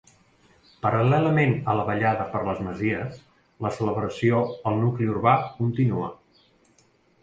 [0.85, 3.21] Paral·lelament a la ballada per les masies,
[3.69, 4.43] la celebració
[4.73, 6.15] al nucli urbà continua.